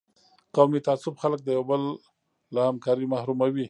قومي 0.55 0.79
تعصب 0.87 1.13
خلک 1.21 1.39
د 1.43 1.47
یو 1.57 1.63
بل 1.71 1.81
له 2.53 2.59
همکارۍ 2.69 3.05
محروموي. 3.13 3.59